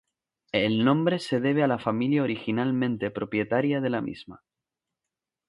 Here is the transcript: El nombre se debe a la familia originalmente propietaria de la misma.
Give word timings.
El 0.51 0.83
nombre 0.83 1.19
se 1.19 1.39
debe 1.39 1.61
a 1.61 1.67
la 1.67 1.77
familia 1.77 2.23
originalmente 2.23 3.11
propietaria 3.11 3.81
de 3.81 3.89
la 3.91 4.01
misma. 4.01 4.41